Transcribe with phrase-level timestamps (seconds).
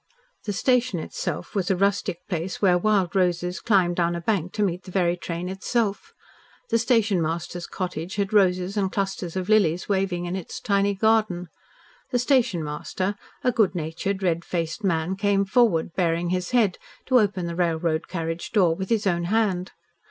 [0.45, 4.63] The station itself was a rustic place where wild roses climbed down a bank to
[4.63, 6.11] meet the very train itself.
[6.71, 11.49] The station master's cottage had roses and clusters of lilies waving in its tiny garden.
[12.09, 17.19] The station master, a good natured, red faced man, came forward, baring his head, to
[17.19, 19.71] open the railroad carriage door with his own hand.